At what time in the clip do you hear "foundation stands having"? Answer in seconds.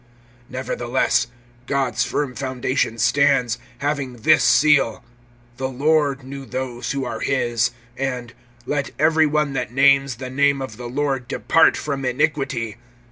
2.33-4.13